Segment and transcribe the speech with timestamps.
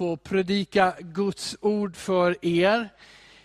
[0.00, 2.88] få predika Guds ord för er.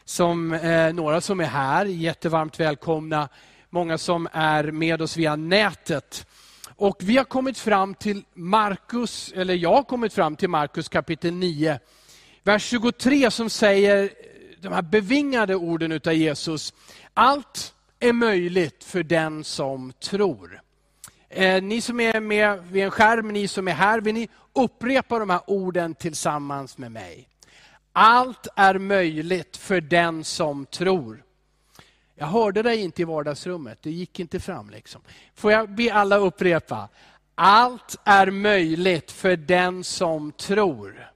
[0.05, 3.29] Som, eh, några som är här, jättevarmt välkomna.
[3.69, 6.27] Många som är med oss via nätet.
[6.75, 11.33] Och vi har kommit fram till Markus, eller jag har kommit fram till Markus kapitel
[11.33, 11.79] 9,
[12.43, 14.09] vers 23 som säger
[14.61, 16.73] de här bevingade orden utav Jesus.
[17.13, 20.61] Allt är möjligt för den som tror.
[21.37, 25.19] Eh, ni som är med vid en skärm, ni som är här, vill ni upprepa
[25.19, 27.27] de här orden tillsammans med mig?
[27.93, 31.23] Allt är möjligt för den som tror.
[32.15, 34.69] Jag hörde dig inte i vardagsrummet, det gick inte fram.
[34.69, 35.01] Liksom.
[35.33, 36.89] Får jag be alla upprepa?
[37.35, 41.11] Allt är möjligt för den som tror.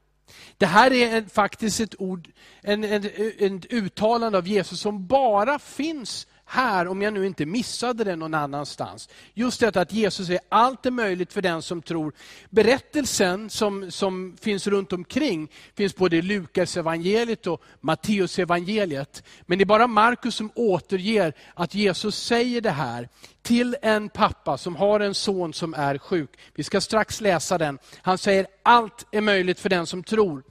[0.58, 2.30] Det här är faktiskt ett ord,
[2.62, 3.10] en, en,
[3.40, 8.34] en uttalande av Jesus som bara finns här, om jag nu inte missade det någon
[8.34, 9.10] annanstans.
[9.34, 12.14] Just detta att Jesus säger allt är möjligt för den som tror.
[12.50, 19.24] Berättelsen som, som finns runt omkring finns både i Lukas evangeliet och Matteus evangeliet.
[19.42, 23.10] Men det är bara Markus som återger att Jesus säger det här
[23.42, 26.30] till en pappa som har en son som är sjuk.
[26.56, 27.80] Vi ska strax läsa den.
[28.02, 30.44] Han säger allt är möjligt för den som tror.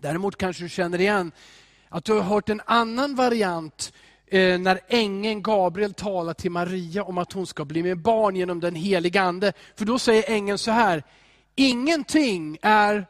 [0.00, 1.32] Däremot kanske du känner igen
[1.88, 3.92] att du har hört en annan variant
[4.32, 8.60] Eh, när ängeln Gabriel talar till Maria om att hon ska bli med barn genom
[8.60, 9.52] den heliga Ande.
[9.76, 11.02] För då säger ängeln så här,
[11.54, 13.06] ingenting är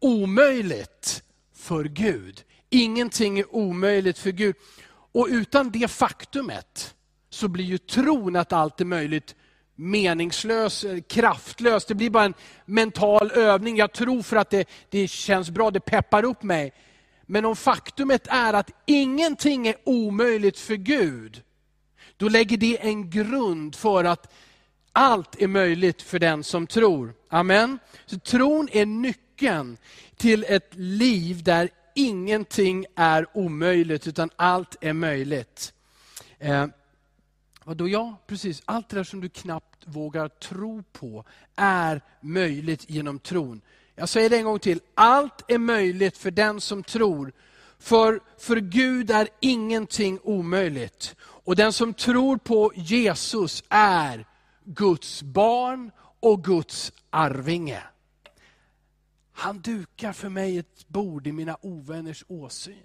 [0.00, 1.22] omöjligt
[1.54, 2.42] för Gud.
[2.70, 4.56] Ingenting är omöjligt för Gud.
[5.12, 6.94] Och utan det faktumet
[7.30, 9.34] så blir ju tron att allt är möjligt
[9.74, 11.84] meningslös, kraftlös.
[11.84, 13.76] Det blir bara en mental övning.
[13.76, 16.72] Jag tror för att det, det känns bra, det peppar upp mig.
[17.26, 21.42] Men om faktumet är att ingenting är omöjligt för Gud,
[22.16, 24.32] då lägger det en grund för att
[24.92, 27.14] allt är möjligt för den som tror.
[27.28, 27.78] Amen.
[28.06, 29.76] Så tron är nyckeln
[30.16, 35.72] till ett liv där ingenting är omöjligt, utan allt är möjligt.
[36.38, 36.66] Eh,
[37.64, 38.62] vadå ja, precis.
[38.64, 41.24] Allt det där som du knappt vågar tro på
[41.56, 43.60] är möjligt genom tron.
[43.98, 44.80] Jag säger det en gång till.
[44.94, 47.32] Allt är möjligt för den som tror.
[47.78, 51.16] För, för Gud är ingenting omöjligt.
[51.20, 54.26] Och den som tror på Jesus är
[54.64, 55.90] Guds barn
[56.20, 57.82] och Guds arvinge.
[59.32, 62.82] Han dukar för mig ett bord i mina ovänners åsyn.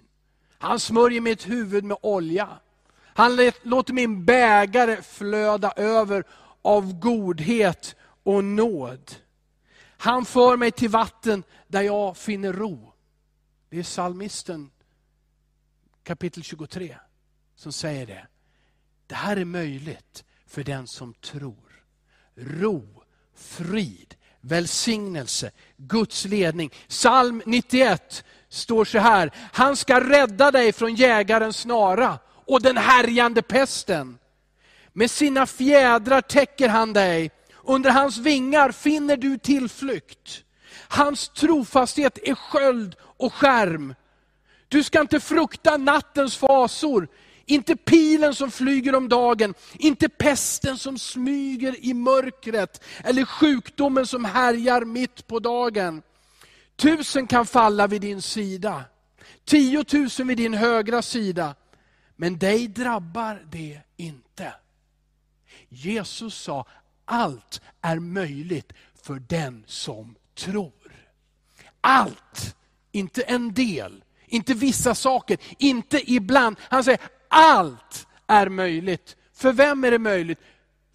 [0.58, 2.48] Han smörjer mitt huvud med olja.
[3.14, 6.24] Han låter min bägare flöda över
[6.62, 9.10] av godhet och nåd.
[10.02, 12.92] Han för mig till vatten där jag finner ro.
[13.68, 14.70] Det är psalmisten
[16.04, 16.96] kapitel 23
[17.56, 18.26] som säger det.
[19.06, 21.84] Det här är möjligt för den som tror.
[22.34, 23.02] Ro,
[23.34, 26.70] frid, välsignelse, Guds ledning.
[26.88, 29.30] Psalm 91 står så här.
[29.52, 34.18] Han ska rädda dig från jägarens snara och den härjande pesten.
[34.92, 37.30] Med sina fjädrar täcker han dig
[37.64, 40.44] under hans vingar finner du tillflykt.
[40.88, 43.94] Hans trofasthet är sköld och skärm.
[44.68, 47.08] Du ska inte frukta nattens fasor,
[47.46, 54.24] inte pilen som flyger om dagen, inte pesten som smyger i mörkret, eller sjukdomen som
[54.24, 56.02] härjar mitt på dagen.
[56.76, 58.84] Tusen kan falla vid din sida,
[59.44, 61.54] tiotusen vid din högra sida,
[62.16, 64.54] men dig drabbar det inte.
[65.68, 66.66] Jesus sa,
[67.12, 70.72] allt är möjligt för den som tror.
[71.80, 72.56] Allt,
[72.92, 76.56] inte en del, inte vissa saker, inte ibland.
[76.60, 79.16] Han säger allt är möjligt.
[79.34, 80.38] För vem är det möjligt?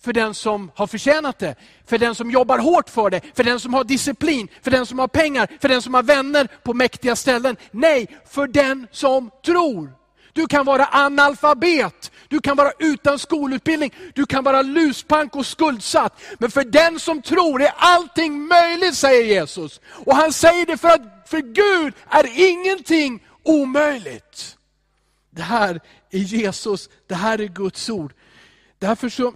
[0.01, 1.55] För den som har förtjänat det,
[1.85, 4.99] för den som jobbar hårt för det, för den som har disciplin, för den som
[4.99, 7.57] har pengar, för den som har vänner på mäktiga ställen.
[7.71, 9.93] Nej, för den som tror.
[10.33, 16.21] Du kan vara analfabet, du kan vara utan skolutbildning, du kan vara luspank och skuldsatt.
[16.39, 19.81] Men för den som tror är allting möjligt, säger Jesus.
[19.87, 24.57] Och han säger det för att för Gud är ingenting omöjligt.
[25.29, 28.13] Det här är Jesus, det här är Guds ord.
[28.79, 29.33] Därför så,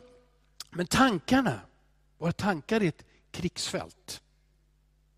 [0.70, 1.60] men tankarna,
[2.18, 4.22] våra tankar är ett krigsfält.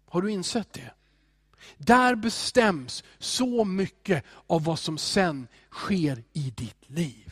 [0.10, 0.92] Har du insett det?
[1.78, 7.23] Där bestäms så mycket av vad som sen sker i ditt liv.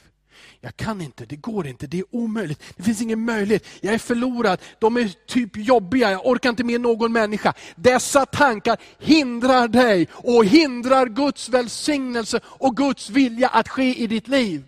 [0.63, 2.63] Jag kan inte, det går inte, det är omöjligt.
[2.75, 3.65] Det finns ingen möjlighet.
[3.81, 7.53] Jag är förlorad, de är typ jobbiga, jag orkar inte med någon människa.
[7.75, 14.27] Dessa tankar hindrar dig och hindrar Guds välsignelse och Guds vilja att ske i ditt
[14.27, 14.63] liv.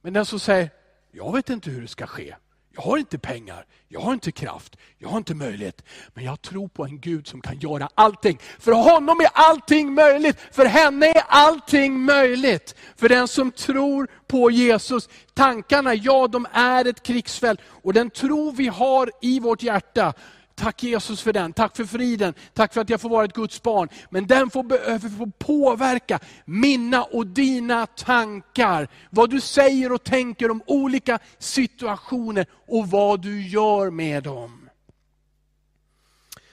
[0.00, 0.70] Men den som säger,
[1.12, 2.34] jag vet inte hur det ska ske.
[2.74, 5.82] Jag har inte pengar, jag har inte kraft, jag har inte möjlighet.
[6.14, 8.38] Men jag tror på en Gud som kan göra allting.
[8.58, 12.74] För honom är allting möjligt, för henne är allting möjligt.
[12.96, 15.08] För den som tror på Jesus.
[15.34, 17.60] Tankarna, ja de är ett krigsfält.
[17.64, 20.14] Och den tro vi har i vårt hjärta,
[20.62, 23.62] Tack Jesus för den, tack för friden, tack för att jag får vara ett Guds
[23.62, 23.88] barn.
[24.10, 28.88] Men den får, behöver eh, få påverka mina och dina tankar.
[29.10, 34.68] Vad du säger och tänker om olika situationer och vad du gör med dem.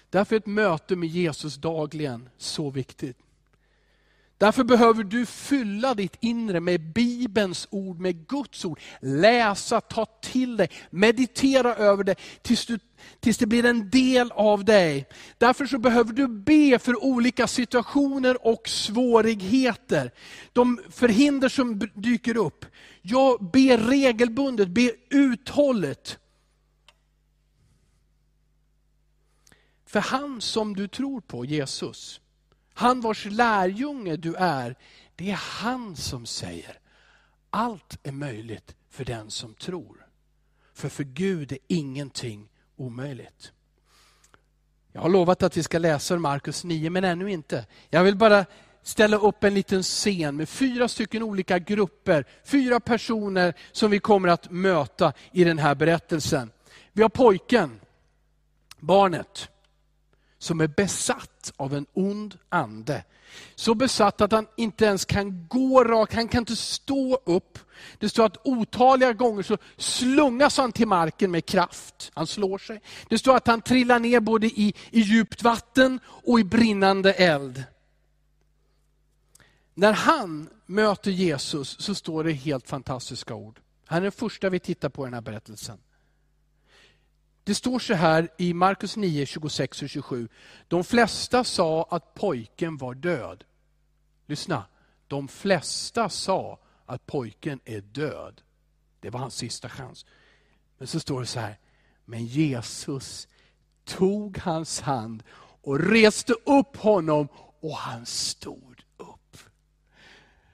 [0.09, 3.17] Därför är ett möte med Jesus dagligen så viktigt.
[4.38, 8.79] Därför behöver du fylla ditt inre med Bibelns ord, med Guds ord.
[9.01, 12.79] Läsa, ta till dig, meditera över det tills, du,
[13.19, 15.07] tills det blir en del av dig.
[15.38, 20.12] Därför så behöver du be för olika situationer och svårigheter.
[20.54, 22.66] De förhinder som dyker upp.
[23.01, 26.18] Jag ber regelbundet, be uthålligt.
[29.86, 32.22] För han som du tror på, Jesus,
[32.74, 34.75] han vars lärjunge du är,
[35.16, 36.80] det är han som säger,
[37.50, 40.07] allt är möjligt för den som tror.
[40.74, 43.51] För för Gud är ingenting omöjligt.
[44.91, 47.65] Jag har lovat att vi ska läsa Markus 9, men ännu inte.
[47.89, 48.45] Jag vill bara
[48.83, 54.29] ställa upp en liten scen med fyra stycken olika grupper, fyra personer som vi kommer
[54.29, 56.51] att möta i den här berättelsen.
[56.93, 57.79] Vi har pojken,
[58.79, 59.49] barnet,
[60.37, 63.03] som är besatt av en ond ande.
[63.55, 67.59] Så besatt att han inte ens kan gå rakt, han kan inte stå upp.
[67.97, 72.11] Det står att otaliga gånger så slungas han till marken med kraft.
[72.13, 72.81] Han slår sig.
[73.09, 77.63] Det står att han trillar ner både i, i djupt vatten och i brinnande eld.
[79.73, 83.59] När han möter Jesus så står det helt fantastiska ord.
[83.85, 85.77] Han är den första vi tittar på i den här berättelsen.
[87.50, 90.28] Det står så här i Markus 9, 26 och 27.
[90.68, 93.44] De flesta sa att pojken var död.
[94.25, 94.66] Lyssna.
[95.07, 98.42] De flesta sa att pojken är död.
[99.00, 100.06] Det var hans sista chans.
[100.78, 101.60] Men så står det så här.
[102.06, 103.28] Men Jesus
[103.84, 105.24] tog hans hand
[105.62, 107.28] och reste upp honom
[107.60, 109.38] och han stod upp.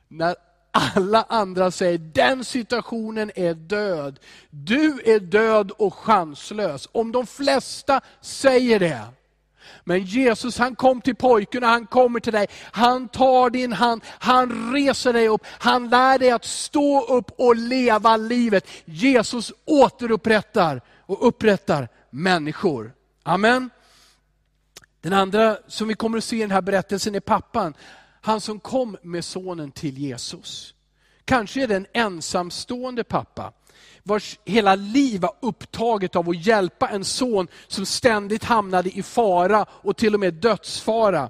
[0.07, 0.35] När
[0.75, 4.19] alla andra säger den situationen är död.
[4.49, 6.89] Du är död och chanslös.
[6.91, 9.01] Om de flesta säger det.
[9.83, 12.47] Men Jesus han kom till pojken och han kommer till dig.
[12.71, 17.55] Han tar din hand, han reser dig upp, han lär dig att stå upp och
[17.55, 18.67] leva livet.
[18.85, 22.93] Jesus återupprättar och upprättar människor.
[23.23, 23.69] Amen.
[25.01, 27.73] Den andra som vi kommer att se i den här berättelsen är pappan.
[28.25, 30.73] Han som kom med sonen till Jesus.
[31.25, 33.53] Kanske är det en ensamstående pappa
[34.03, 39.65] vars hela liv var upptaget av att hjälpa en son som ständigt hamnade i fara
[39.69, 41.29] och till och med dödsfara.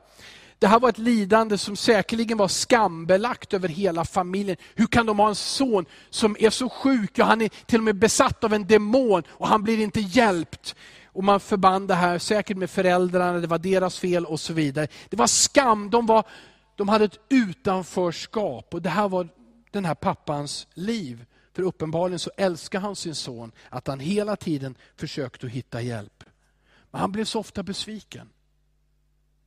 [0.60, 4.58] Det här var ett lidande som säkerligen var skambelagt över hela familjen.
[4.76, 7.84] Hur kan de ha en son som är så sjuk, ja, han är till och
[7.84, 10.76] med besatt av en demon och han blir inte hjälpt.
[11.06, 14.88] Och man förband det här säkert med föräldrarna, det var deras fel och så vidare.
[15.10, 16.26] Det var skam, de var
[16.76, 19.28] de hade ett utanförskap och det här var
[19.72, 21.26] den här pappans liv.
[21.54, 26.24] För uppenbarligen så älskar han sin son, att han hela tiden försökte hitta hjälp.
[26.92, 28.30] Men han blev så ofta besviken.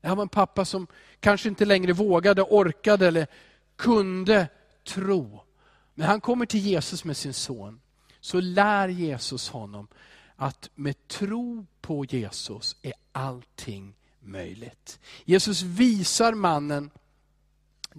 [0.00, 0.86] Det här var en pappa som
[1.20, 3.26] kanske inte längre vågade, orkade eller
[3.76, 4.48] kunde
[4.84, 5.40] tro.
[5.94, 7.80] Men han kommer till Jesus med sin son.
[8.20, 9.88] Så lär Jesus honom
[10.36, 15.00] att med tro på Jesus är allting möjligt.
[15.24, 16.90] Jesus visar mannen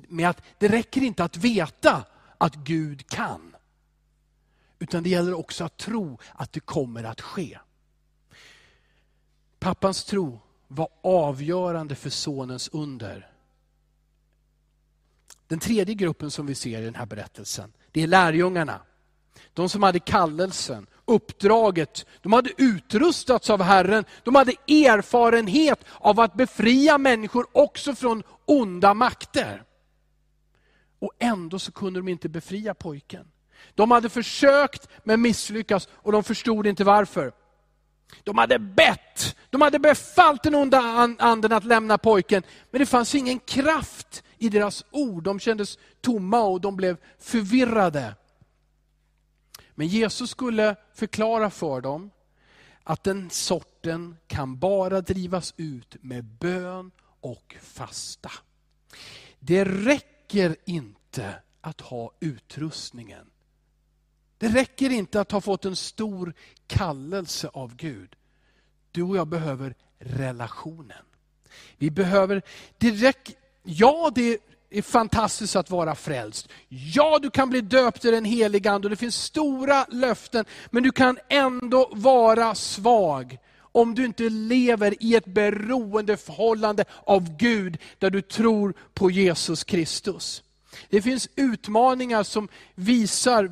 [0.07, 2.03] med att det räcker inte att veta
[2.37, 3.55] att Gud kan.
[4.79, 7.59] Utan det gäller också att tro att det kommer att ske.
[9.59, 13.31] Pappans tro var avgörande för sonens under.
[15.47, 18.81] Den tredje gruppen som vi ser i den här berättelsen, det är lärjungarna.
[19.53, 26.33] De som hade kallelsen, uppdraget, de hade utrustats av Herren, de hade erfarenhet av att
[26.33, 29.63] befria människor också från onda makter.
[30.99, 33.27] Och ändå så kunde de inte befria pojken.
[33.75, 37.31] De hade försökt men misslyckats och de förstod inte varför.
[38.23, 40.79] De hade bett, de hade befallt den onda
[41.19, 45.23] anden att lämna pojken, men det fanns ingen kraft i deras ord.
[45.23, 48.15] De kändes tomma och de blev förvirrade.
[49.75, 52.11] Men Jesus skulle förklara för dem
[52.83, 56.91] att den sorten kan bara drivas ut med bön
[57.21, 58.31] och fasta.
[59.39, 63.25] Det räcker räcker inte att ha utrustningen.
[64.37, 66.33] Det räcker inte att ha fått en stor
[66.67, 68.15] kallelse av Gud.
[68.91, 71.05] Du och jag behöver relationen.
[71.77, 72.41] Vi behöver
[72.77, 74.37] direkt, ja det
[74.69, 76.49] är fantastiskt att vara frälst.
[76.67, 80.83] Ja, du kan bli döpt i den heliga Ande och det finns stora löften, men
[80.83, 83.37] du kan ändå vara svag
[83.71, 90.43] om du inte lever i ett beroendeförhållande av Gud, där du tror på Jesus Kristus.
[90.89, 93.51] Det finns utmaningar som visar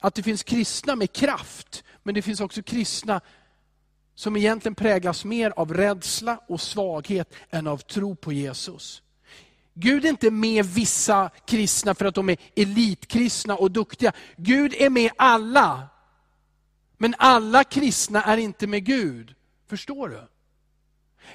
[0.00, 3.20] att det finns kristna med kraft, men det finns också kristna
[4.14, 9.02] som egentligen präglas mer av rädsla och svaghet än av tro på Jesus.
[9.74, 14.12] Gud är inte med vissa kristna för att de är elitkristna och duktiga.
[14.36, 15.88] Gud är med alla.
[16.98, 19.34] Men alla kristna är inte med Gud.
[19.68, 20.20] Förstår du?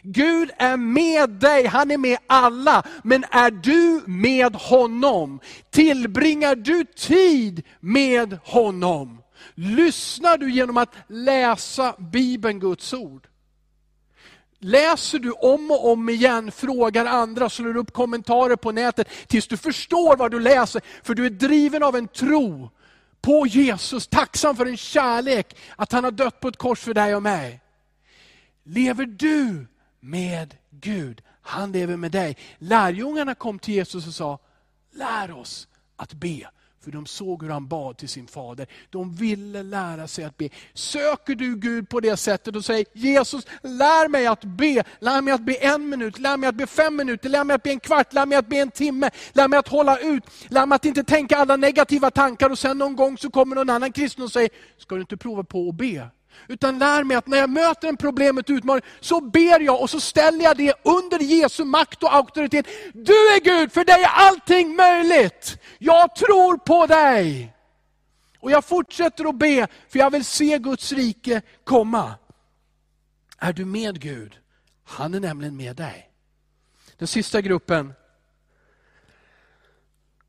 [0.02, 2.84] Gud är med dig, han är med alla.
[3.04, 5.40] Men är du med honom?
[5.70, 9.22] Tillbringar du tid med honom?
[9.56, 13.28] Lyssnar du genom att läsa Bibeln, Guds ord?
[14.60, 19.58] Läser du om och om igen, frågar andra, slår upp kommentarer på nätet tills du
[19.58, 20.82] förstår vad du läser.
[21.04, 22.70] För du är driven av en tro
[23.22, 27.16] på Jesus, tacksam för en kärlek, att han har dött på ett kors för dig
[27.16, 27.62] och mig.
[28.68, 29.68] Lever du
[30.00, 31.22] med Gud?
[31.42, 32.38] Han lever med dig.
[32.58, 34.40] Lärjungarna kom till Jesus och sa,
[34.92, 36.50] lär oss att be.
[36.84, 38.68] För de såg hur han bad till sin fader.
[38.90, 40.50] De ville lära sig att be.
[40.74, 44.84] Söker du Gud på det sättet och säger, Jesus lär mig att be.
[45.00, 47.64] Lär mig att be en minut, lär mig att be fem minuter, lär mig att
[47.64, 49.10] be en kvart, lär mig att be en timme.
[49.34, 52.78] Lär mig att hålla ut, lär mig att inte tänka alla negativa tankar och sen
[52.78, 55.76] någon gång så kommer någon annan kristen och säger, ska du inte prova på att
[55.76, 56.10] be?
[56.48, 59.90] Utan lär mig att när jag möter en problem, ett utmaning, så ber jag och
[59.90, 62.66] så ställer jag det under Jesu makt och auktoritet.
[62.94, 65.58] Du är Gud, för dig är allting möjligt.
[65.80, 67.54] Jag tror på dig.
[68.40, 72.16] Och jag fortsätter att be, för jag vill se Guds rike komma.
[73.38, 74.40] Är du med Gud?
[74.84, 76.10] Han är nämligen med dig.
[76.98, 77.94] Den sista gruppen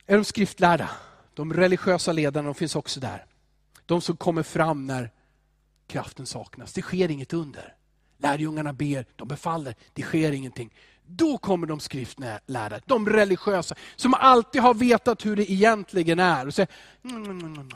[0.07, 0.91] är de skriftlärda.
[1.35, 3.27] De religiösa ledarna, de finns också där.
[3.87, 5.11] De som kommer fram när
[5.89, 6.73] kraften saknas.
[6.73, 7.75] Det sker inget under.
[8.19, 10.75] Lärjungarna ber, de befaller, det sker ingenting.
[11.07, 16.47] Då kommer de skriftlärda, de religiösa, som alltid har vetat hur det egentligen är.
[16.47, 16.69] Och säger,
[17.05, 17.69] mm, mm, mm,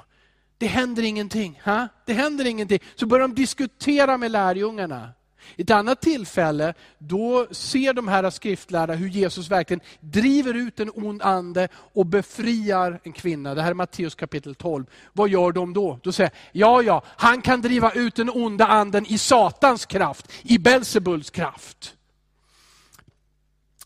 [0.58, 1.60] det händer ingenting.
[1.64, 1.88] Ha?
[2.06, 2.78] Det händer ingenting.
[2.94, 5.10] Så börjar de diskutera med lärjungarna.
[5.56, 10.90] I ett annat tillfälle, då ser de här skriftlärda hur Jesus verkligen driver ut en
[10.94, 13.54] ond ande och befriar en kvinna.
[13.54, 14.84] Det här är Matteus kapitel 12.
[15.12, 15.98] Vad gör de då?
[16.02, 20.58] Då säger ja, ja, han kan driva ut den onda anden i Satans kraft, i
[20.58, 21.94] Belsebuls kraft.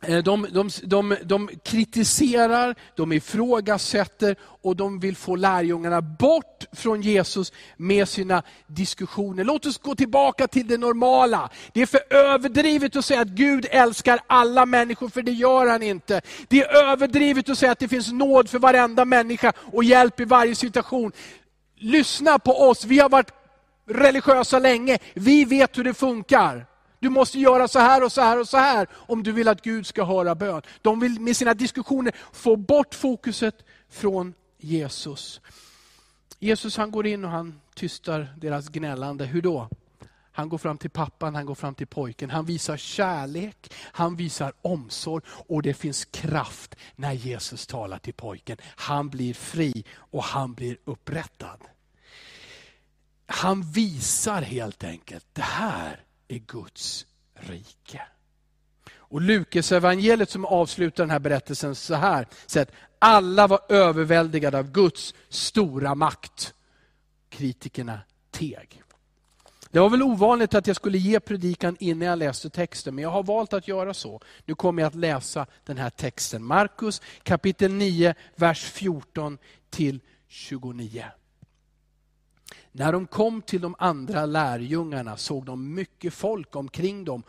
[0.02, 7.02] Eh, de, de, de, de kritiserar, de ifrågasätter och de vill få lärjungarna bort från
[7.02, 9.44] Jesus med sina diskussioner.
[9.44, 11.50] Låt oss gå tillbaka till det normala.
[11.72, 15.82] Det är för överdrivet att säga att Gud älskar alla människor, för det gör han
[15.82, 16.20] inte.
[16.48, 20.24] Det är överdrivet att säga att det finns nåd för varenda människa och hjälp i
[20.24, 21.12] varje situation.
[21.78, 23.32] Lyssna på oss, vi har varit
[23.88, 26.66] religiösa länge, vi vet hur det funkar.
[26.98, 29.62] Du måste göra så här och så här och så här om du vill att
[29.62, 30.62] Gud ska höra bön.
[30.82, 35.40] De vill med sina diskussioner få bort fokuset från Jesus.
[36.38, 39.24] Jesus han går in och han tystar deras gnällande.
[39.24, 39.68] Hur då?
[40.32, 42.30] Han går fram till pappan, han går fram till pojken.
[42.30, 48.56] Han visar kärlek, han visar omsorg och det finns kraft när Jesus talar till pojken.
[48.62, 51.58] Han blir fri och han blir upprättad.
[53.26, 58.02] Han visar helt enkelt, det här är Guds rike.
[58.97, 64.59] Och Lukas evangeliet som avslutar den här berättelsen så här, så att alla var överväldigade
[64.59, 66.54] av Guds stora makt.
[67.28, 68.83] Kritikerna teg.
[69.71, 73.11] Det var väl ovanligt att jag skulle ge predikan innan jag läste texten, men jag
[73.11, 74.21] har valt att göra så.
[74.45, 76.45] Nu kommer jag att läsa den här texten.
[76.45, 79.38] Markus kapitel 9, vers 14
[79.71, 81.04] till 29.
[82.72, 87.22] När de kom till de andra lärjungarna såg de mycket folk omkring dem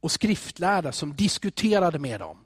[0.00, 2.44] och skriftlärda som diskuterade med dem.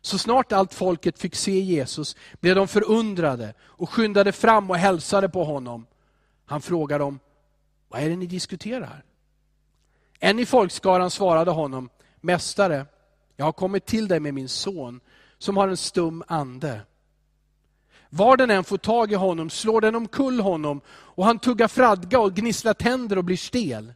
[0.00, 5.28] Så snart allt folket fick se Jesus blev de förundrade och skyndade fram och hälsade
[5.28, 5.86] på honom.
[6.46, 7.18] Han frågade dem,
[7.88, 9.04] vad är det ni diskuterar?
[10.18, 11.88] En i folkskaran svarade honom,
[12.20, 12.86] Mästare,
[13.36, 15.00] jag har kommit till dig med min son
[15.38, 16.80] som har en stum ande.
[18.16, 22.20] Var den än får tag i honom slår den omkull honom och han tuggar fradga
[22.20, 23.94] och gnisslar tänder och blir stel.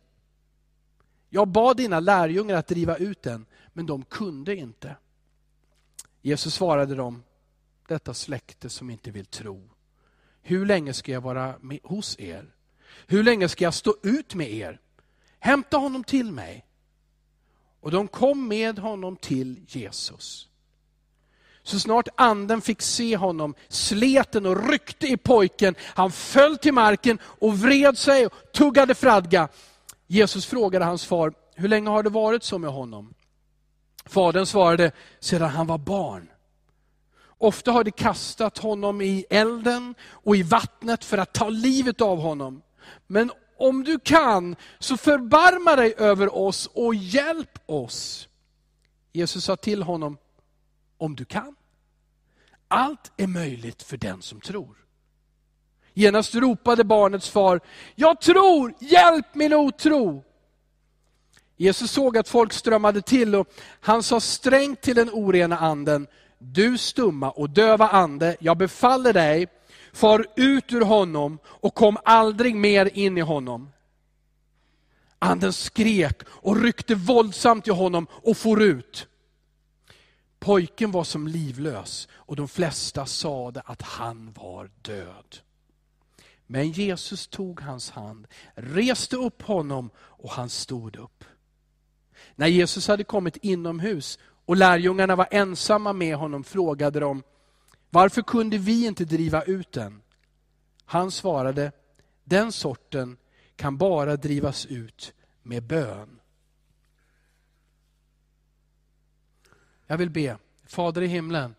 [1.28, 4.96] Jag bad dina lärjungar att driva ut den, men de kunde inte.
[6.22, 7.22] Jesus svarade dem,
[7.88, 9.70] detta släkte som inte vill tro.
[10.42, 12.54] hur länge ska jag vara med, hos er?
[13.06, 14.80] Hur länge ska jag stå ut med er?
[15.38, 16.66] Hämta honom till mig.
[17.80, 20.47] Och de kom med honom till Jesus.
[21.68, 25.74] Så snart anden fick se honom slet den och ryckte i pojken.
[25.80, 29.48] Han föll till marken och vred sig och tuggade fradga.
[30.06, 33.14] Jesus frågade hans far, hur länge har det varit så med honom?
[34.06, 36.28] Fadern svarade, sedan han var barn.
[37.38, 42.18] Ofta har de kastat honom i elden och i vattnet för att ta livet av
[42.18, 42.62] honom.
[43.06, 48.28] Men om du kan, så förbarma dig över oss och hjälp oss.
[49.12, 50.18] Jesus sa till honom,
[50.98, 51.54] om du kan.
[52.68, 54.76] Allt är möjligt för den som tror.
[55.94, 57.60] Genast ropade barnets far,
[57.94, 60.24] jag tror, hjälp min otro.
[61.56, 63.48] Jesus såg att folk strömmade till och
[63.80, 66.06] han sa strängt till den orena anden,
[66.38, 69.46] du stumma och döva ande, jag befaller dig,
[69.92, 73.70] far ut ur honom och kom aldrig mer in i honom.
[75.18, 79.06] Anden skrek och ryckte våldsamt i honom och for ut.
[80.48, 85.36] Pojken var som livlös och de flesta sade att han var död.
[86.46, 91.24] Men Jesus tog hans hand, reste upp honom och han stod upp.
[92.34, 97.22] När Jesus hade kommit inomhus och lärjungarna var ensamma med honom frågade de,
[97.90, 100.02] varför kunde vi inte driva ut den?
[100.84, 101.72] Han svarade,
[102.24, 103.16] den sorten
[103.56, 105.12] kan bara drivas ut
[105.42, 106.17] med bön.
[109.90, 111.54] Jag vill be, Fader i himlen.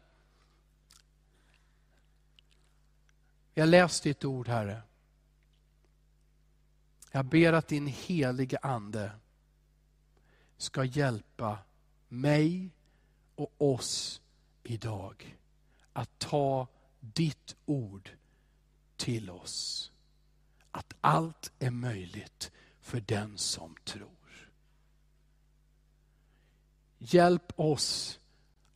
[3.53, 4.81] Jag läst ditt ord Herre.
[7.11, 9.11] Jag ber att din helige Ande
[10.57, 11.57] ska hjälpa
[12.07, 12.69] mig
[13.35, 14.21] och oss
[14.63, 15.37] idag
[15.93, 16.67] att ta
[16.99, 18.09] ditt ord
[18.97, 19.91] till oss.
[20.71, 24.51] Att allt är möjligt för den som tror.
[26.97, 28.18] Hjälp oss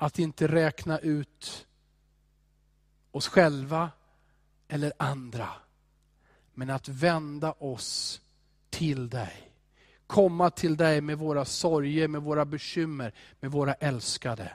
[0.03, 1.67] att inte räkna ut
[3.11, 3.91] oss själva
[4.67, 5.49] eller andra,
[6.53, 8.21] men att vända oss
[8.69, 9.51] till dig.
[10.07, 14.53] Komma till dig med våra sorger, med våra bekymmer, med våra älskade.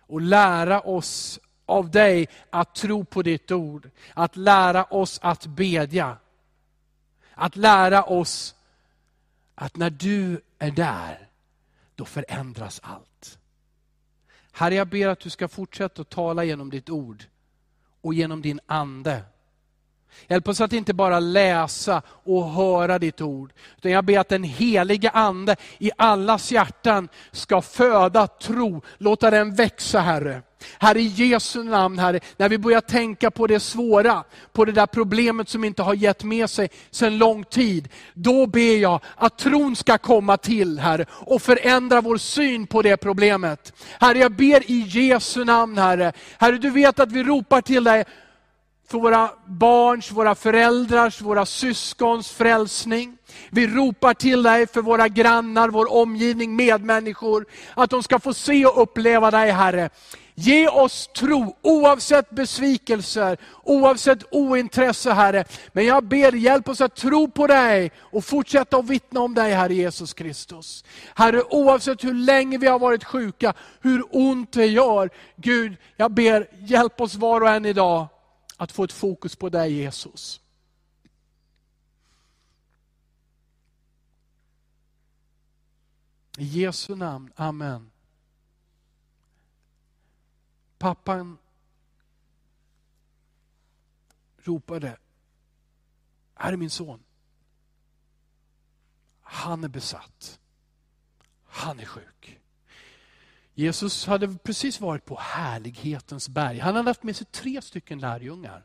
[0.00, 3.90] Och lära oss av dig att tro på ditt ord.
[4.14, 6.18] Att lära oss att bedja.
[7.34, 8.54] Att lära oss
[9.54, 11.28] att när du är där,
[11.94, 13.38] då förändras allt.
[14.58, 17.24] Herre, jag ber att du ska fortsätta att tala genom ditt ord
[18.00, 19.22] och genom din ande.
[20.28, 23.52] Hjälp oss att inte bara läsa och höra ditt ord.
[23.76, 28.82] Utan jag ber att den helige Ande i allas hjärtan ska föda tro.
[28.98, 30.42] Låta den växa Herre.
[30.78, 34.86] Herre i Jesu namn, Herre, när vi börjar tänka på det svåra, på det där
[34.86, 37.88] problemet som inte har gett med sig sedan lång tid.
[38.14, 42.96] Då ber jag att tron ska komma till, Herre, och förändra vår syn på det
[42.96, 43.72] problemet.
[44.00, 46.12] Herre, jag ber i Jesu namn, Herre.
[46.38, 48.04] Herre, du vet att vi ropar till dig
[48.88, 53.16] för våra barns, våra föräldrars, våra syskons frälsning.
[53.50, 57.46] Vi ropar till dig för våra grannar, vår omgivning, medmänniskor.
[57.74, 59.90] Att de ska få se och uppleva dig Herre.
[60.38, 65.44] Ge oss tro oavsett besvikelser, oavsett ointresse Herre.
[65.72, 69.52] Men jag ber, hjälp oss att tro på dig och fortsätta att vittna om dig
[69.52, 70.84] Herre Jesus Kristus.
[71.14, 75.10] Herre, oavsett hur länge vi har varit sjuka, hur ont det gör.
[75.36, 78.08] Gud, jag ber, hjälp oss var och en idag
[78.56, 80.40] att få ett fokus på dig Jesus.
[86.38, 87.90] I Jesu namn, Amen.
[90.78, 91.38] Pappan
[94.36, 94.98] ropade,
[96.34, 97.02] här är min son.
[99.20, 100.40] Han är besatt.
[101.44, 102.40] Han är sjuk.
[103.58, 106.58] Jesus hade precis varit på härlighetens berg.
[106.58, 108.64] Han hade haft med sig tre stycken lärjungar.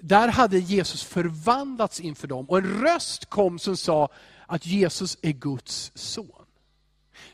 [0.00, 4.08] Där hade Jesus förvandlats inför dem och en röst kom som sa
[4.46, 6.44] att Jesus är Guds son.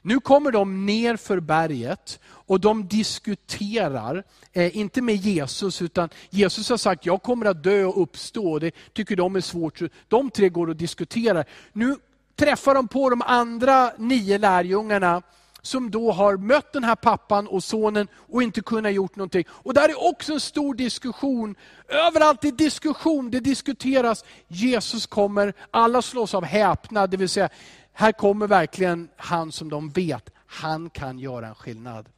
[0.03, 6.71] Nu kommer de ner för berget och de diskuterar, eh, inte med Jesus, utan Jesus
[6.71, 8.59] har sagt, jag kommer att dö och uppstå.
[8.59, 9.81] Det tycker de är svårt.
[10.09, 11.45] De tre går och diskuterar.
[11.73, 11.97] Nu
[12.37, 15.23] träffar de på de andra nio lärjungarna
[15.63, 19.45] som då har mött den här pappan och sonen och inte kunnat gjort någonting.
[19.49, 21.55] Och där är också en stor diskussion.
[21.89, 24.25] Överallt är diskussion, det diskuteras.
[24.49, 27.49] Jesus kommer, alla slås av häpnad, det vill säga,
[27.93, 32.09] här kommer verkligen han som de vet, han kan göra en skillnad.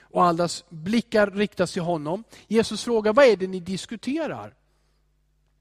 [0.00, 2.24] Och allas blickar riktas till honom.
[2.48, 4.54] Jesus frågar, vad är det ni diskuterar?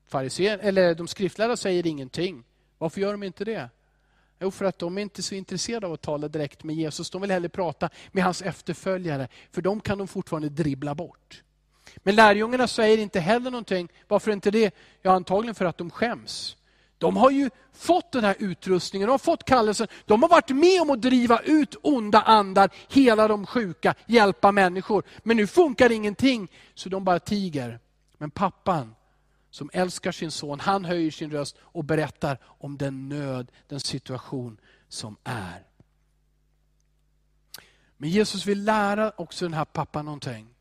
[0.07, 2.43] Fariser, eller de skriftlärda säger ingenting.
[2.77, 3.69] Varför gör de inte det?
[4.39, 7.09] Jo, för att de är inte så intresserade av att tala direkt med Jesus.
[7.09, 11.43] De vill hellre prata med hans efterföljare, för de kan de fortfarande dribbla bort.
[11.97, 13.89] Men lärjungarna säger inte heller någonting.
[14.07, 14.75] Varför inte det?
[15.01, 16.55] Ja, antagligen för att de skäms.
[16.97, 19.87] De har ju fått den här utrustningen, de har fått kallelsen.
[20.05, 25.03] De har varit med om att driva ut onda andar, hela de sjuka, hjälpa människor.
[25.23, 27.79] Men nu funkar ingenting, så de bara tiger.
[28.17, 28.95] Men pappan,
[29.49, 34.59] som älskar sin son, han höjer sin röst och berättar om den nöd, den situation
[34.87, 35.67] som är.
[37.97, 40.55] Men Jesus vill lära också den här pappan någonting.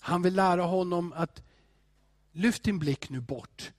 [0.00, 1.42] Han vill lära honom att
[2.32, 3.72] lyft din blick nu bort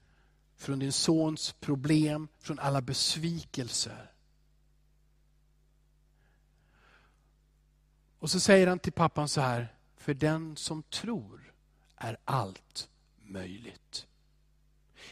[0.55, 4.11] från din sons problem, från alla besvikelser.
[8.19, 11.53] Och så säger han till pappan så här, för den som tror
[11.95, 12.89] är allt
[13.29, 14.07] möjligt.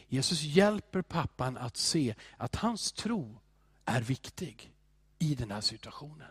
[0.08, 3.42] Jesus hjälper pappan att se att hans tro
[3.86, 4.72] är viktig
[5.20, 6.28] i den här situationen.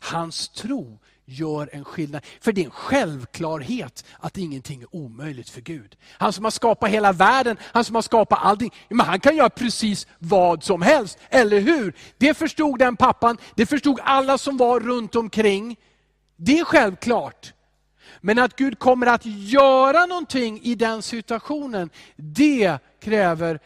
[0.00, 2.24] Hans tro gör en skillnad.
[2.40, 5.96] För det är en självklarhet att ingenting är omöjligt för Gud.
[6.08, 8.72] Han som har skapat hela världen, han som har skapat allting.
[8.88, 11.96] Men han kan göra precis vad som helst, eller hur?
[12.18, 15.76] Det förstod den pappan, det förstod alla som var runt omkring.
[16.36, 17.52] Det är självklart.
[18.24, 23.60] Men att Gud kommer att göra någonting i den situationen, det kräver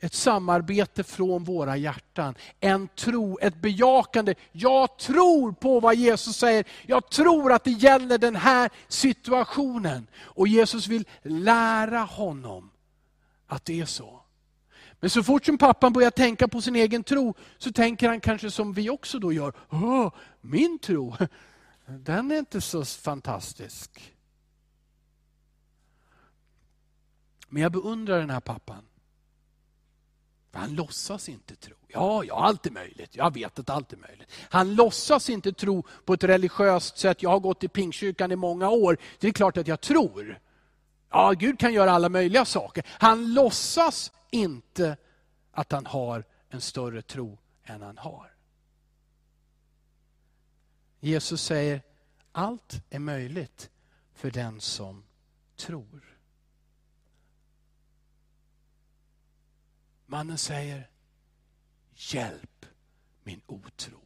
[0.00, 2.34] ett samarbete från våra hjärtan.
[2.60, 4.34] En tro, ett bejakande.
[4.52, 6.64] Jag tror på vad Jesus säger.
[6.86, 10.06] Jag tror att det gäller den här situationen.
[10.20, 12.70] Och Jesus vill lära honom
[13.46, 14.20] att det är så.
[15.00, 18.50] Men så fort som pappan börjar tänka på sin egen tro, så tänker han kanske
[18.50, 19.52] som vi också då gör.
[20.40, 21.16] Min tro,
[21.88, 24.14] den är inte så fantastisk.
[27.48, 28.84] Men jag beundrar den här pappan.
[30.52, 31.76] Han låtsas inte tro.
[31.88, 33.16] Ja, ja, allt är möjligt.
[33.16, 34.28] Jag vet att allt är möjligt.
[34.50, 37.22] Han låtsas inte tro på ett religiöst sätt.
[37.22, 38.98] Jag har gått i pingkyrkan i många år.
[39.18, 40.40] Det är klart att jag tror.
[41.10, 42.84] Ja, Gud kan göra alla möjliga saker.
[42.88, 44.96] Han låtsas inte
[45.52, 48.37] att han har en större tro än han har.
[51.00, 51.82] Jesus säger,
[52.32, 53.70] allt är möjligt
[54.14, 55.04] för den som
[55.56, 56.18] tror.
[60.06, 60.90] Mannen säger,
[61.94, 62.66] hjälp
[63.22, 64.00] min otro.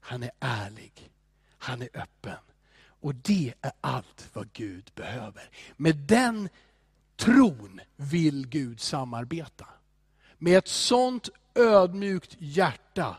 [0.00, 1.10] Han är ärlig,
[1.58, 2.38] han är öppen.
[2.82, 5.50] Och det är allt vad Gud behöver.
[5.76, 6.48] Med den
[7.16, 9.66] tron vill Gud samarbeta.
[10.38, 13.16] Med ett sånt ödmjukt hjärta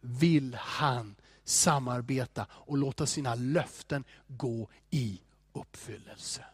[0.00, 1.14] vill han
[1.50, 5.20] samarbeta och låta sina löften gå i
[5.52, 6.44] uppfyllelse.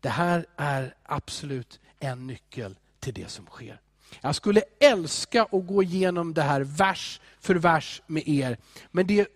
[0.00, 3.80] Det här är absolut en nyckel till det som sker.
[4.20, 8.58] Jag skulle älska att gå igenom det här vers för vers med er.
[8.90, 9.28] Men det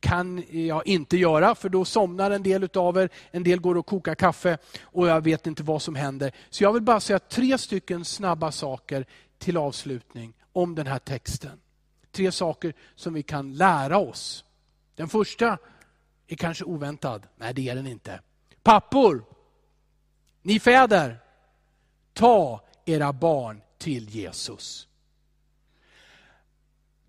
[0.00, 3.86] kan jag inte göra, för då somnar en del av er, en del går och
[3.86, 6.32] kokar kaffe och jag vet inte vad som händer.
[6.50, 9.06] Så jag vill bara säga tre stycken snabba saker
[9.38, 11.60] till avslutning om den här texten.
[12.12, 14.44] Tre saker som vi kan lära oss.
[14.94, 15.58] Den första
[16.26, 17.26] är kanske oväntad.
[17.36, 18.20] Nej, det är den inte.
[18.62, 19.24] Pappor,
[20.42, 21.18] ni fäder,
[22.12, 24.88] ta era barn till Jesus.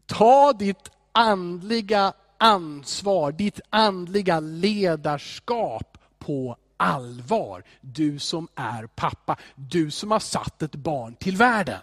[0.05, 7.63] Ta ditt andliga ansvar, ditt andliga ledarskap på allvar.
[7.81, 11.79] Du som är pappa, du som har satt ett barn till världen.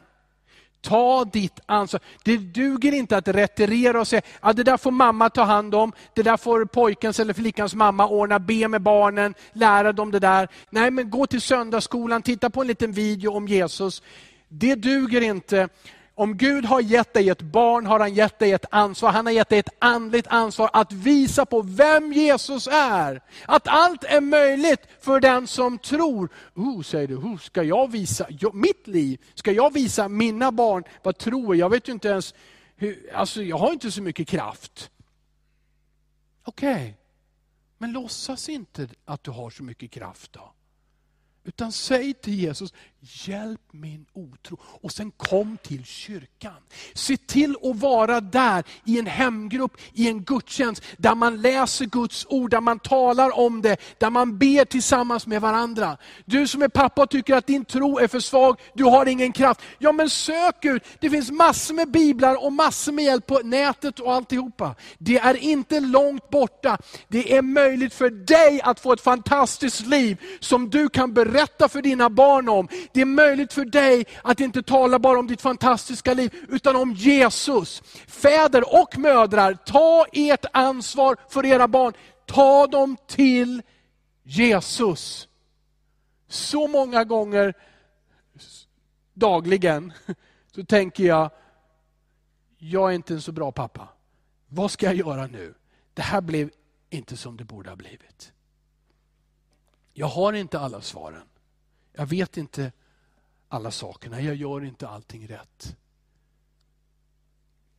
[0.83, 2.01] Ta ditt ansvar.
[2.25, 5.93] Det duger inte att retirera och säga, ja, det där får mamma ta hand om,
[6.14, 10.49] det där får pojkens eller flickans mamma ordna, be med barnen, lära dem det där.
[10.71, 14.03] Nej, men gå till söndagsskolan, titta på en liten video om Jesus.
[14.49, 15.69] Det duger inte.
[16.20, 19.11] Om Gud har gett dig ett barn har han gett dig ett ansvar.
[19.11, 23.22] Han har gett dig ett andligt ansvar att visa på vem Jesus är.
[23.46, 26.28] Att allt är möjligt för den som tror.
[26.54, 29.20] Oh, säger du, oh, ska jag visa jag, mitt liv?
[29.35, 31.56] Ska jag visa mina barn vad tro är?
[31.56, 32.35] Jag vet ju inte ens,
[32.76, 34.90] hur, alltså jag har inte så mycket kraft.
[36.44, 36.92] Okej, okay.
[37.78, 40.52] men låtsas inte att du har så mycket kraft då.
[41.44, 44.59] Utan säg till Jesus, hjälp min otro.
[44.63, 46.55] Och sen kom till kyrkan.
[46.95, 52.27] Se till att vara där i en hemgrupp, i en gudstjänst, där man läser Guds
[52.29, 55.97] ord, där man talar om det, där man ber tillsammans med varandra.
[56.25, 59.33] Du som är pappa och tycker att din tro är för svag, du har ingen
[59.33, 59.61] kraft.
[59.79, 64.01] Ja men sök ut, det finns massor med biblar och massor med hjälp på nätet
[64.01, 64.75] och alltihopa.
[64.99, 66.79] Det är inte långt borta.
[67.09, 71.83] Det är möjligt för dig att få ett fantastiskt liv som du kan berätta för
[71.83, 72.69] dina barn om.
[72.92, 76.92] Det är möjligt för dig att inte tala bara om ditt fantastiska liv, utan om
[76.92, 77.83] Jesus.
[78.07, 81.92] Fäder och mödrar, ta ert ansvar för era barn.
[82.26, 83.62] Ta dem till
[84.22, 85.29] Jesus.
[86.29, 87.55] Så många gånger
[89.14, 89.92] dagligen
[90.55, 91.31] så tänker jag,
[92.59, 93.88] jag är inte en så bra pappa.
[94.48, 95.55] Vad ska jag göra nu?
[95.94, 96.50] Det här blev
[96.90, 98.33] inte som det borde ha blivit.
[99.92, 101.29] Jag har inte alla svaren.
[101.92, 102.72] Jag vet inte
[103.51, 104.21] alla sakerna.
[104.21, 105.77] Jag gör inte allting rätt.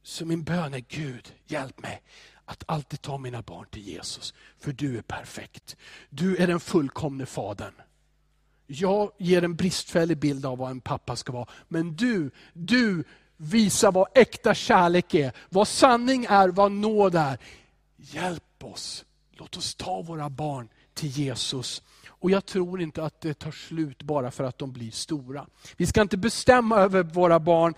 [0.03, 2.01] Så min bön är Gud, hjälp mig
[2.45, 4.33] att alltid ta mina barn till Jesus.
[4.59, 5.75] För du är perfekt.
[6.09, 7.73] Du är den fullkomne fadern.
[8.67, 11.47] Jag ger en bristfällig bild av vad en pappa ska vara.
[11.67, 13.03] Men du, du
[13.37, 15.33] visar vad äkta kärlek är.
[15.49, 17.37] Vad sanning är, vad nåd är.
[17.95, 19.05] Hjälp oss.
[19.31, 21.81] Låt oss ta våra barn till Jesus
[22.21, 25.45] och jag tror inte att det tar slut bara för att de blir stora.
[25.77, 27.73] Vi ska inte bestämma över våra barn,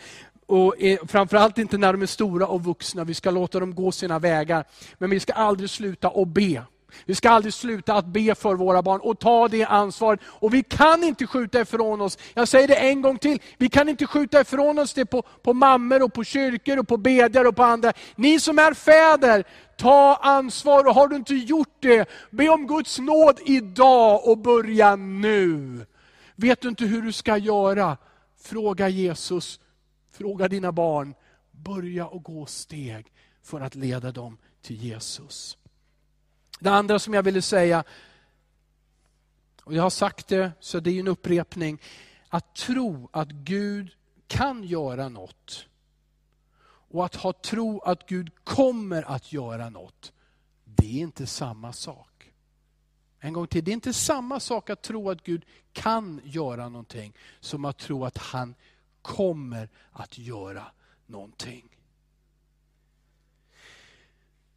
[0.46, 0.76] och
[1.08, 3.04] framförallt inte när de är stora och vuxna.
[3.04, 4.66] Vi ska låta dem gå sina vägar.
[4.98, 6.64] Men vi ska aldrig sluta att be.
[7.06, 10.20] Vi ska aldrig sluta att be för våra barn och ta det ansvaret.
[10.26, 13.90] Och vi kan inte skjuta ifrån oss, jag säger det en gång till, vi kan
[13.90, 17.56] inte skjuta ifrån oss det på, på mammor och på kyrkor och på bedjare och
[17.56, 17.94] på andra.
[18.16, 19.44] Ni som är fäder,
[19.78, 24.96] ta ansvar och har du inte gjort det, be om Guds nåd idag och börja
[24.96, 25.86] nu.
[26.36, 27.98] Vet du inte hur du ska göra?
[28.38, 29.60] Fråga Jesus,
[30.12, 31.16] fråga dina barn.
[31.52, 33.12] Börja och gå steg
[33.44, 35.58] för att leda dem till Jesus.
[36.60, 37.84] Det andra som jag ville säga,
[39.64, 41.82] och jag har sagt det, så det är en upprepning.
[42.30, 43.92] Att tro att Gud
[44.28, 45.68] kan göra något
[46.94, 50.14] och att ha tro att Gud kommer att göra något,
[50.66, 52.32] det är inte samma sak.
[53.20, 57.14] En gång till, det är inte samma sak att tro att Gud kan göra någonting
[57.40, 58.56] som att tro att han
[59.02, 60.66] kommer att göra
[61.06, 61.78] någonting.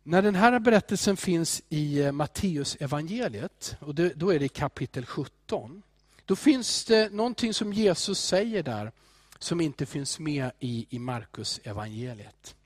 [0.03, 5.07] När den här berättelsen finns i eh, Matteus evangeliet, och det, då är det kapitel
[5.07, 5.83] 17,
[6.25, 8.93] då finns det någonting som Jesus säger där
[9.39, 12.57] som inte finns med i, i Markus evangeliet.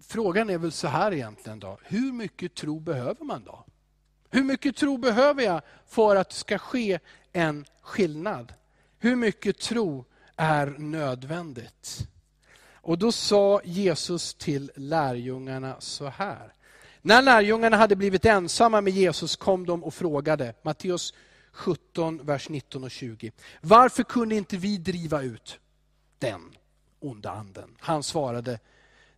[0.00, 3.64] Frågan är väl så här egentligen då, hur mycket tro behöver man då?
[4.30, 6.98] Hur mycket tro behöver jag för att det ska ske
[7.32, 8.54] en skillnad?
[8.98, 10.04] Hur mycket tro
[10.36, 12.08] är nödvändigt.
[12.72, 16.52] Och då sa Jesus till lärjungarna så här.
[17.06, 21.14] När lärjungarna hade blivit ensamma med Jesus kom de och frågade, Matteus
[21.52, 23.32] 17, vers 19 och 20.
[23.60, 25.58] Varför kunde inte vi driva ut
[26.18, 26.40] den
[27.00, 27.76] onda anden?
[27.78, 28.58] Han svarade,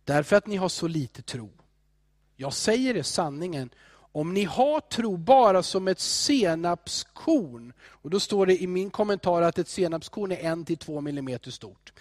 [0.03, 1.49] därför att ni har så lite tro.
[2.35, 3.69] Jag säger er sanningen,
[4.11, 9.41] om ni har tro bara som ett senapskorn, och då står det i min kommentar
[9.41, 11.93] att ett senapskorn är en till två millimeter stort.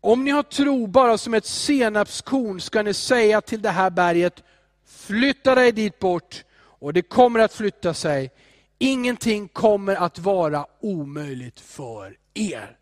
[0.00, 4.42] Om ni har tro bara som ett senapskorn ska ni säga till det här berget,
[4.86, 8.30] flytta dig dit bort och det kommer att flytta sig.
[8.78, 12.76] Ingenting kommer att vara omöjligt för er.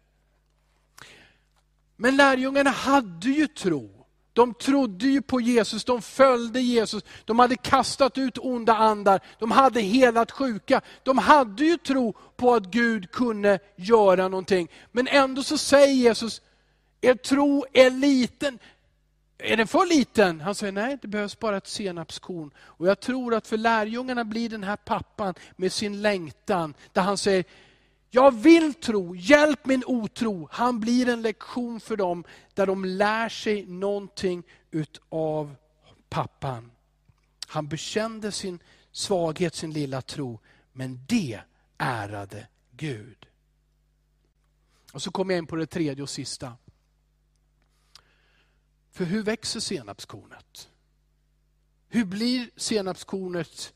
[1.97, 4.03] Men lärjungarna hade ju tro.
[4.33, 9.51] De trodde ju på Jesus, de följde Jesus, de hade kastat ut onda andar, de
[9.51, 10.81] hade helat sjuka.
[11.03, 14.69] De hade ju tro på att Gud kunde göra någonting.
[14.93, 16.41] Men ändå så säger Jesus,
[17.01, 18.59] er tro är liten.
[19.44, 20.40] Är den för liten?
[20.40, 22.50] Han säger, nej det behövs bara ett senapskorn.
[22.59, 27.18] Och jag tror att för lärjungarna blir den här pappan med sin längtan, där han
[27.18, 27.44] säger,
[28.11, 30.48] jag vill tro, hjälp min otro.
[30.50, 32.24] Han blir en lektion för dem
[32.55, 35.55] där de lär sig någonting utav
[36.09, 36.70] pappan.
[37.46, 38.59] Han bekände sin
[38.92, 40.40] svaghet, sin lilla tro,
[40.72, 41.40] men det
[41.78, 43.26] ärade Gud.
[44.92, 46.52] Och så kommer jag in på det tredje och sista.
[48.92, 50.68] För hur växer senapskornet?
[51.88, 53.74] Hur blir senapskornet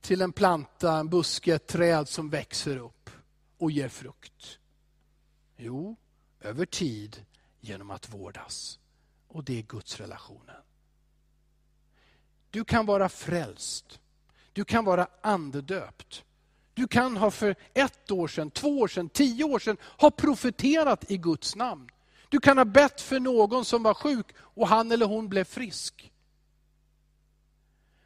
[0.00, 3.04] till en planta, en buske, ett träd som växer upp?
[3.64, 4.58] och ger frukt?
[5.56, 5.96] Jo,
[6.40, 7.24] över tid
[7.60, 8.78] genom att vårdas.
[9.28, 10.62] Och det är Guds relationen.
[12.50, 14.00] Du kan vara frälst.
[14.52, 16.24] Du kan vara andedöpt.
[16.74, 21.10] Du kan ha för ett år sedan, två år sedan, tio år sedan ha profeterat
[21.10, 21.88] i Guds namn.
[22.28, 26.12] Du kan ha bett för någon som var sjuk och han eller hon blev frisk.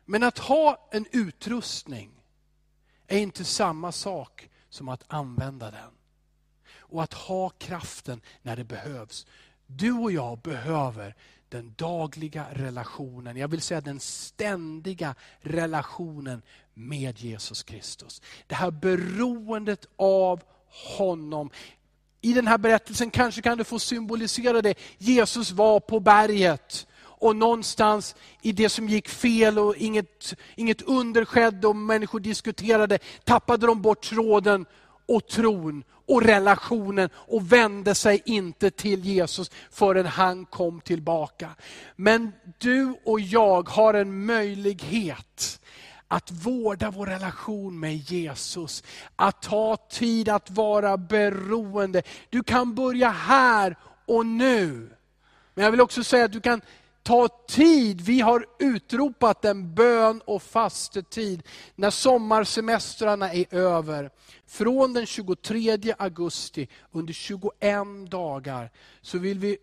[0.05, 2.11] Men att ha en utrustning
[3.07, 5.91] är inte samma sak som att använda den.
[6.79, 9.27] Och att ha kraften när det behövs.
[9.67, 11.15] Du och jag behöver
[11.49, 16.43] den dagliga relationen, jag vill säga den ständiga relationen
[16.75, 18.23] med Jesus Kristus.
[18.47, 20.43] Det här beroendet av
[20.99, 21.51] honom.
[22.21, 24.75] I den här berättelsen kanske kan du få symbolisera det.
[24.99, 31.25] Jesus var på berget och någonstans i det som gick fel och inget, inget under
[31.25, 34.67] skedde och människor diskuterade, tappade de bort tråden
[35.07, 41.51] och tron och relationen och vände sig inte till Jesus förrän han kom tillbaka.
[41.97, 45.61] Men du och jag har en möjlighet
[46.09, 48.85] att vårda vår relation med Jesus.
[49.17, 52.03] Att ta tid att vara beroende.
[52.31, 54.91] Du kan börja här och nu.
[55.55, 56.61] Men jag vill också säga att du kan
[57.03, 58.01] ta tid.
[58.01, 61.43] Vi har utropat en bön och fastetid
[61.75, 64.11] när sommarsemestrarna är över.
[64.47, 67.51] Från den 23 augusti under 21
[68.11, 68.71] dagar
[69.03, 69.57] så vill vi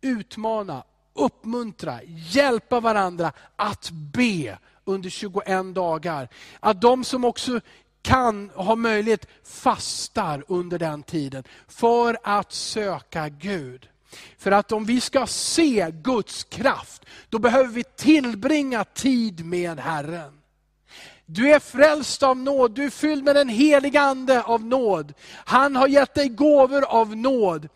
[0.00, 6.28] utmana, uppmuntra, hjälpa varandra att be under 21 dagar.
[6.60, 7.60] Att de som också
[8.02, 13.88] kan och har möjlighet fastar under den tiden för att söka Gud.
[14.38, 20.32] För att om vi ska se Guds kraft, då behöver vi tillbringa tid med Herren.
[21.26, 25.12] Du är frälst av nåd, du är fylld med den heliga Ande av nåd.
[25.30, 27.68] Han har gett dig gåvor av nåd.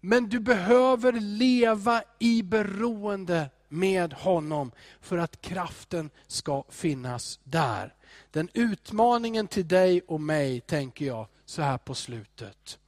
[0.00, 7.94] Men du behöver leva i beroende med honom för att kraften ska finnas där.
[8.30, 12.78] Den utmaningen till dig och mig, tänker jag, så här på slutet.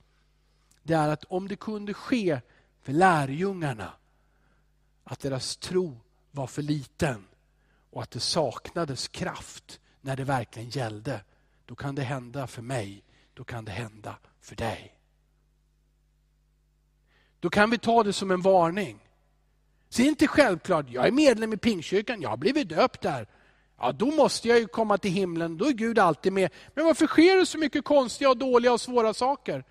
[0.82, 2.40] Det är att om det kunde ske
[2.82, 3.92] för lärjungarna
[5.04, 7.26] att deras tro var för liten
[7.90, 11.24] och att det saknades kraft när det verkligen gällde.
[11.66, 15.00] Då kan det hända för mig, då kan det hända för dig.
[17.40, 19.09] Då kan vi ta det som en varning.
[19.90, 23.26] Så det är inte självklart, jag är medlem i Pingstkyrkan, jag har blivit döpt där.
[23.78, 26.50] Ja, då måste jag ju komma till himlen, då är Gud alltid med.
[26.74, 29.64] Men varför sker det så mycket konstiga, och dåliga och svåra saker?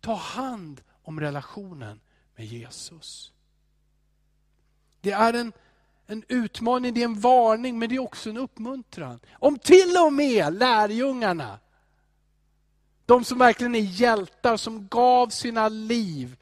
[0.00, 2.00] Ta hand om relationen
[2.36, 3.32] med Jesus.
[5.00, 5.52] Det är en,
[6.06, 9.20] en utmaning, det är en varning, men det är också en uppmuntran.
[9.32, 11.58] Om till och med lärjungarna,
[13.06, 16.36] de som verkligen är hjältar, som gav sina liv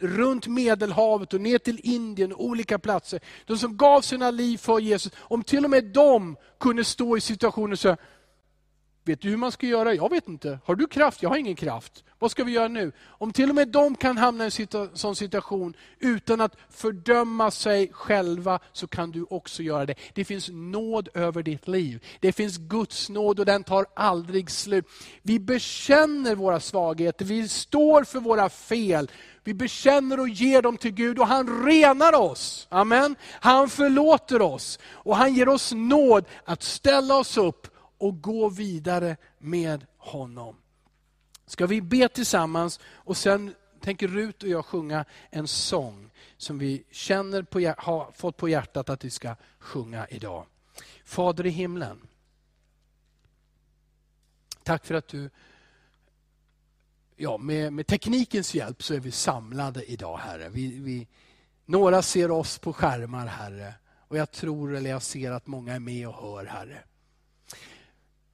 [0.00, 3.20] runt Medelhavet och ner till Indien och olika platser.
[3.46, 7.20] De som gav sina liv för Jesus, om till och med de kunde stå i
[7.20, 7.96] situationen och säga,
[9.08, 9.94] Vet du hur man ska göra?
[9.94, 10.58] Jag vet inte.
[10.64, 11.22] Har du kraft?
[11.22, 12.04] Jag har ingen kraft.
[12.18, 12.92] Vad ska vi göra nu?
[13.06, 17.90] Om till och med de kan hamna i en sån situation utan att fördöma sig
[17.92, 19.94] själva, så kan du också göra det.
[20.14, 22.04] Det finns nåd över ditt liv.
[22.20, 24.84] Det finns Guds nåd och den tar aldrig slut.
[25.22, 29.10] Vi bekänner våra svagheter, vi står för våra fel.
[29.48, 32.66] Vi bekänner och ger dem till Gud och han renar oss.
[32.70, 33.16] Amen.
[33.30, 37.66] Han förlåter oss och han ger oss nåd att ställa oss upp
[37.98, 40.56] och gå vidare med honom.
[41.46, 46.84] Ska vi be tillsammans och sen tänker Rut och jag sjunga en sång som vi
[46.90, 50.46] känner på, har fått på hjärtat att vi ska sjunga idag.
[51.04, 52.00] Fader i himlen.
[54.62, 55.30] Tack för att du,
[57.18, 60.48] ja, med, med teknikens hjälp så är vi samlade idag Herre.
[60.48, 61.08] Vi, vi,
[61.64, 63.74] några ser oss på skärmar Herre
[64.08, 66.82] och jag tror eller jag ser att många är med och hör Herre.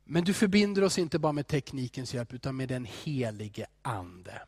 [0.05, 4.43] Men du förbinder oss inte bara med teknikens hjälp utan med den helige Ande.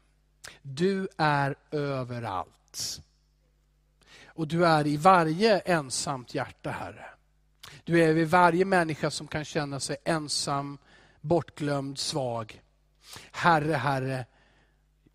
[0.63, 3.03] Du är överallt.
[4.27, 7.07] Och du är i varje ensamt hjärta, Herre.
[7.85, 10.79] Du är vid varje människa som kan känna sig ensam,
[11.21, 12.63] bortglömd, svag.
[13.31, 14.27] Herre, Herre,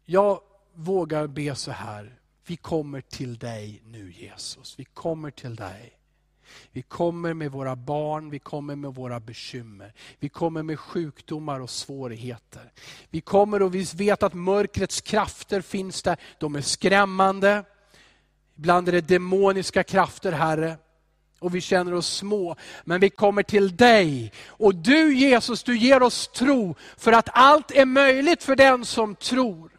[0.06, 0.42] jag
[0.74, 2.20] vågar be så här.
[2.46, 4.80] Vi kommer till dig nu Jesus.
[4.80, 5.98] Vi kommer till dig.
[6.72, 9.94] Vi kommer med våra barn, vi kommer med våra bekymmer.
[10.20, 12.72] Vi kommer med sjukdomar och svårigheter.
[13.10, 16.18] Vi kommer och vi vet att mörkrets krafter finns där.
[16.40, 17.64] De är skrämmande.
[18.58, 20.78] Ibland är det demoniska krafter, Herre.
[21.42, 22.56] Och vi känner oss små.
[22.84, 24.32] Men vi kommer till dig.
[24.48, 26.76] Och du Jesus, du ger oss tro.
[26.98, 29.71] För att allt är möjligt för den som tror.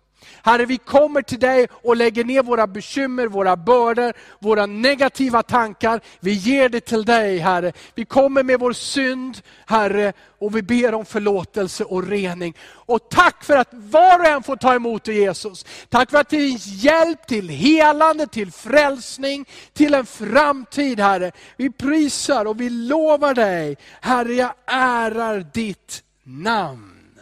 [0.45, 6.01] Herre, vi kommer till dig och lägger ner våra bekymmer, våra bördor, våra negativa tankar.
[6.21, 7.73] Vi ger det till dig, Herre.
[7.95, 12.57] Vi kommer med vår synd, Herre, och vi ber om förlåtelse och rening.
[12.65, 15.67] Och tack för att var och en får ta emot dig Jesus.
[15.89, 21.33] Tack för att det finns hjälp till helande, till frälsning, till en framtid, Herre.
[21.57, 27.21] Vi prisar och vi lovar dig, Herre, jag ärar ditt namn.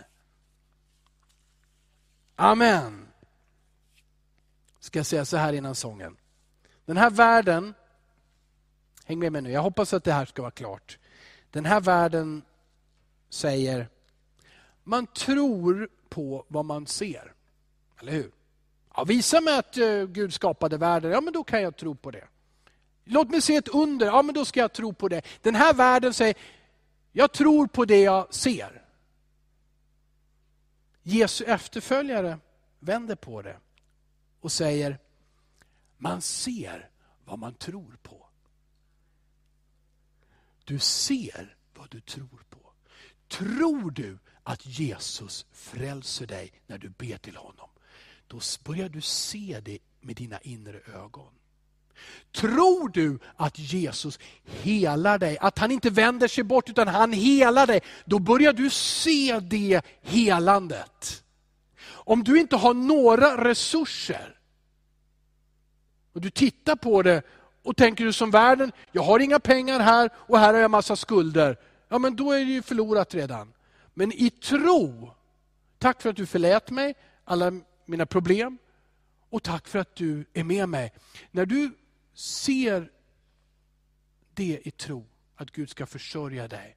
[2.36, 3.09] Amen.
[4.90, 6.16] Ska jag säga så här innan sången.
[6.84, 7.74] Den här världen,
[9.04, 10.98] häng med mig nu, jag hoppas att det här ska vara klart.
[11.50, 12.42] Den här världen
[13.28, 13.88] säger,
[14.84, 17.32] man tror på vad man ser.
[18.00, 18.30] Eller hur?
[18.94, 22.10] Ja, visa mig att eh, Gud skapade världen, ja men då kan jag tro på
[22.10, 22.24] det.
[23.04, 25.22] Låt mig se ett under, ja men då ska jag tro på det.
[25.42, 26.34] Den här världen säger,
[27.12, 28.82] jag tror på det jag ser.
[31.02, 32.38] Jesu efterföljare
[32.78, 33.56] vänder på det
[34.40, 34.98] och säger,
[35.98, 36.90] man ser
[37.24, 38.26] vad man tror på.
[40.64, 42.72] Du ser vad du tror på.
[43.28, 47.70] Tror du att Jesus frälser dig när du ber till honom,
[48.26, 51.32] då börjar du se det med dina inre ögon.
[52.32, 57.66] Tror du att Jesus helar dig, att han inte vänder sig bort utan han helar
[57.66, 61.24] dig, då börjar du se det helandet.
[62.10, 64.38] Om du inte har några resurser,
[66.12, 67.22] och du tittar på det
[67.62, 70.96] och tänker du som världen, jag har inga pengar här och här har jag massa
[70.96, 71.56] skulder.
[71.88, 73.52] Ja men då är det ju förlorat redan.
[73.94, 75.14] Men i tro,
[75.78, 76.94] tack för att du förlät mig
[77.24, 77.52] alla
[77.86, 78.58] mina problem
[79.28, 80.92] och tack för att du är med mig.
[81.30, 81.70] När du
[82.14, 82.90] ser
[84.34, 85.06] det i tro,
[85.36, 86.76] att Gud ska försörja dig,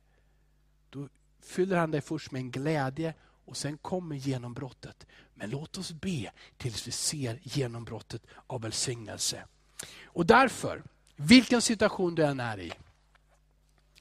[0.90, 1.10] då
[1.42, 3.14] fyller han dig först med en glädje
[3.46, 5.08] och sen kommer genombrottet.
[5.36, 9.46] Men låt oss be tills vi ser genombrottet av välsignelse.
[10.04, 10.84] Och därför,
[11.16, 12.74] vilken situation du än är i,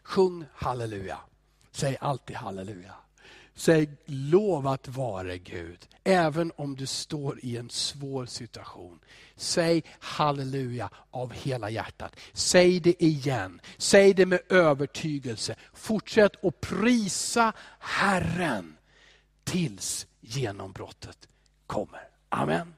[0.02, 1.20] sjung halleluja.
[1.72, 2.94] Säg alltid halleluja.
[3.54, 9.00] Säg lovat vare Gud, även om du står i en svår situation.
[9.36, 12.16] Säg halleluja av hela hjärtat.
[12.32, 13.60] Säg det igen.
[13.76, 15.54] Säg det med övertygelse.
[15.72, 18.76] Fortsätt att prisa Herren
[19.44, 21.28] tills genombrottet
[21.66, 22.08] kommer.
[22.28, 22.74] Amen.